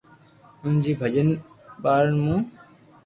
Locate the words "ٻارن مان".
1.83-2.41